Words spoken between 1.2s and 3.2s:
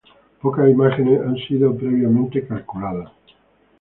han sido previamente calculadas.